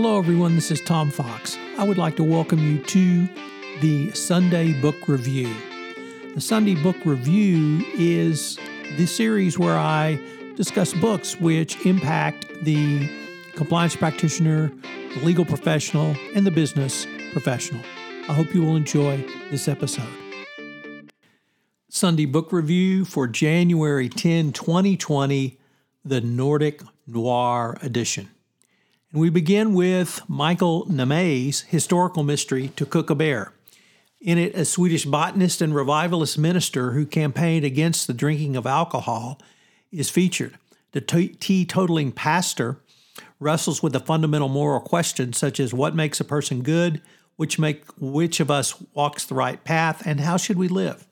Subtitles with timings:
[0.00, 0.54] Hello, everyone.
[0.54, 1.58] This is Tom Fox.
[1.76, 3.28] I would like to welcome you to
[3.80, 5.52] the Sunday Book Review.
[6.36, 8.60] The Sunday Book Review is
[8.96, 10.20] the series where I
[10.54, 13.10] discuss books which impact the
[13.56, 14.70] compliance practitioner,
[15.16, 17.82] the legal professional, and the business professional.
[18.28, 20.06] I hope you will enjoy this episode.
[21.88, 25.58] Sunday Book Review for January 10, 2020,
[26.04, 28.28] the Nordic Noir Edition.
[29.10, 33.52] And we begin with Mikael Niemi's historical mystery To Cook a Bear.
[34.20, 39.40] In it, a Swedish botanist and revivalist minister who campaigned against the drinking of alcohol
[39.90, 40.58] is featured.
[40.92, 42.80] The teetotaling pastor
[43.40, 47.00] wrestles with the fundamental moral questions such as what makes a person good,
[47.36, 51.06] which make which of us walks the right path, and how should we live.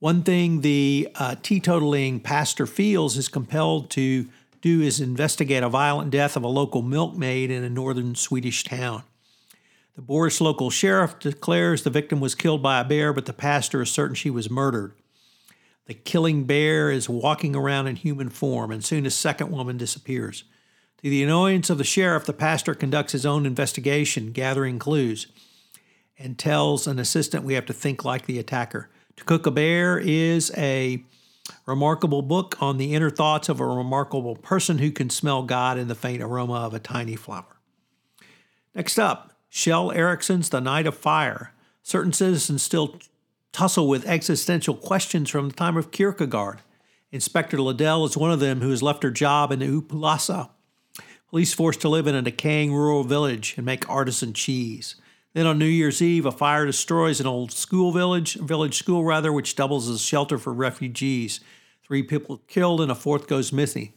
[0.00, 4.28] One thing the uh, teetotaling pastor feels is compelled to
[4.60, 9.02] do is investigate a violent death of a local milkmaid in a northern Swedish town.
[9.96, 13.82] The Boris local sheriff declares the victim was killed by a bear, but the pastor
[13.82, 14.92] is certain she was murdered.
[15.86, 20.44] The killing bear is walking around in human form, and soon a second woman disappears.
[21.02, 25.26] To the annoyance of the sheriff, the pastor conducts his own investigation, gathering clues,
[26.18, 28.88] and tells an assistant we have to think like the attacker.
[29.16, 31.02] To Cook a Bear is a
[31.66, 35.88] remarkable book on the inner thoughts of a remarkable person who can smell God in
[35.88, 37.56] the faint aroma of a tiny flower.
[38.74, 41.52] Next up, Kjell Eriksson's The Night of Fire.
[41.82, 42.98] Certain citizens still
[43.52, 46.60] tussle with existential questions from the time of Kierkegaard.
[47.10, 50.50] Inspector Lindell is one of them who has left her job in Uppsala.
[51.28, 54.96] Police forced to live in a decaying rural village and make artisan cheese.
[55.32, 59.32] Then on New Year's Eve, a fire destroys an old school village, village school rather,
[59.32, 61.40] which doubles as a shelter for refugees.
[61.84, 63.92] Three people killed and a fourth goes missing.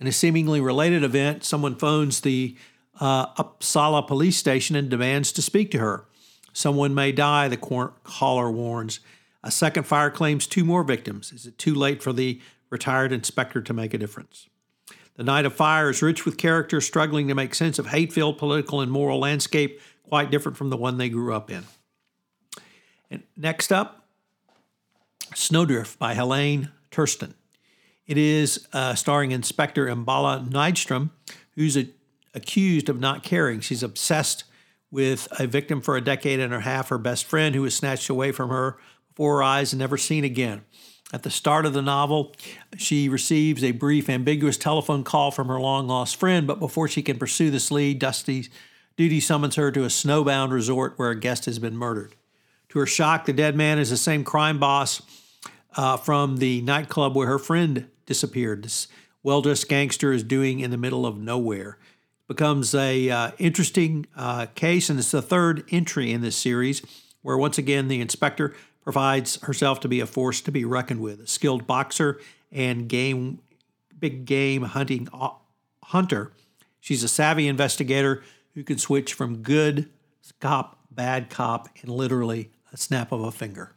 [0.00, 2.56] In a seemingly related event, someone phones the
[3.00, 6.06] uh, Uppsala police station and demands to speak to her.
[6.52, 9.00] Someone may die, the caller warns.
[9.44, 11.32] A second fire claims two more victims.
[11.32, 14.48] Is it too late for the retired inspector to make a difference?
[15.18, 18.38] The Night of Fire is rich with characters struggling to make sense of hate filled
[18.38, 21.64] political and moral landscape quite different from the one they grew up in.
[23.10, 24.06] And next up,
[25.34, 27.34] Snowdrift by Helene Tursten.
[28.06, 31.10] It is uh, starring Inspector Embla Nyström,
[31.56, 31.88] who's a,
[32.32, 33.58] accused of not caring.
[33.58, 34.44] She's obsessed
[34.92, 38.08] with a victim for a decade and a half, her best friend, who was snatched
[38.08, 40.62] away from her before her eyes and never seen again.
[41.12, 42.34] At the start of the novel,
[42.76, 47.02] she receives a brief, ambiguous telephone call from her long lost friend, but before she
[47.02, 48.48] can pursue this lead, Dusty
[48.98, 52.16] Duty summons her to a snowbound resort where a guest has been murdered.
[52.70, 55.00] To her shock, the dead man is the same crime boss
[55.76, 58.64] uh, from the nightclub where her friend disappeared.
[58.64, 58.88] This
[59.22, 61.78] well dressed gangster is doing in the middle of nowhere.
[62.24, 66.82] It becomes a uh, interesting uh, case, and it's the third entry in this series,
[67.22, 68.54] where once again the inspector
[68.88, 71.20] provides herself to be a force to be reckoned with.
[71.20, 72.18] A skilled boxer
[72.50, 73.38] and game,
[74.00, 75.28] big game hunting uh,
[75.84, 76.32] hunter.
[76.80, 78.22] She's a savvy investigator
[78.54, 79.90] who can switch from good
[80.40, 83.74] cop, bad cop in literally a snap of a finger.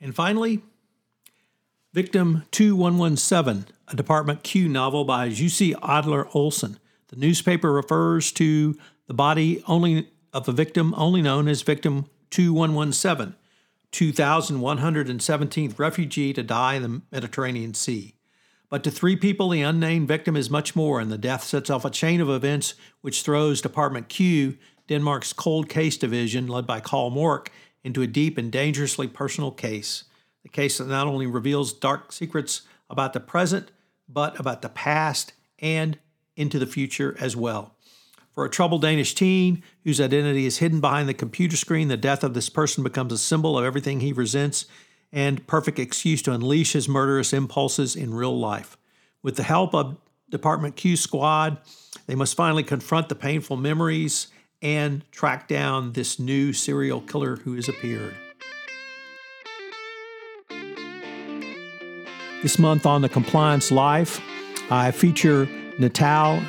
[0.00, 0.62] And finally,
[1.92, 6.78] Victim 2117, a Department Q novel by Jussi Adler Olsen.
[7.08, 8.78] The newspaper refers to
[9.08, 13.34] the body only of a victim only known as Victim 2117,
[13.92, 18.14] 2,117th refugee to die in the Mediterranean Sea.
[18.68, 21.84] But to three people, the unnamed victim is much more, and the death sets off
[21.84, 24.56] a chain of events which throws Department Q,
[24.88, 27.48] Denmark's cold case division, led by Carl Mørck,
[27.82, 30.04] into a deep and dangerously personal case.
[30.44, 33.72] The case that not only reveals dark secrets about the present,
[34.08, 35.98] but about the past and
[36.36, 37.74] into the future as well.
[38.32, 42.22] For a troubled Danish teen whose identity is hidden behind the computer screen, the death
[42.22, 44.66] of this person becomes a symbol of everything he resents
[45.12, 48.76] and perfect excuse to unleash his murderous impulses in real life.
[49.22, 49.96] With the help of
[50.30, 51.58] Department Q Squad,
[52.06, 54.28] they must finally confront the painful memories
[54.62, 58.14] and track down this new serial killer who has appeared.
[62.42, 64.20] This month on the Compliance Life,
[64.70, 65.46] I feature
[65.78, 66.40] Natal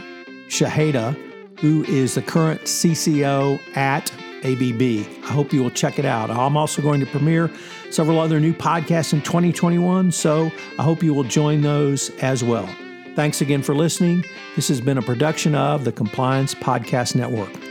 [0.48, 1.31] Shaheda,
[1.62, 4.12] who is the current CCO at
[4.44, 5.08] ABB.
[5.24, 6.30] I hope you will check it out.
[6.30, 7.52] I'm also going to premiere
[7.92, 12.68] several other new podcasts in 2021, so I hope you will join those as well.
[13.16, 14.26] Thanks again for listening.
[14.56, 17.71] This has been a production of the Compliance Podcast Network.